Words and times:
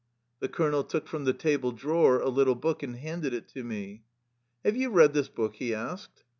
The 0.39 0.49
colonel 0.49 0.83
took 0.83 1.07
from 1.07 1.25
the 1.25 1.33
table 1.33 1.71
drawer 1.71 2.19
a 2.21 2.29
little 2.29 2.55
book 2.55 2.81
and 2.81 2.95
handed 2.95 3.35
it 3.35 3.47
to 3.49 3.63
me." 3.63 4.01
Have 4.65 4.75
you 4.75 4.89
read 4.89 5.13
this 5.13 5.27
book?" 5.29 5.53
he 5.57 5.75
asked. 5.75 6.23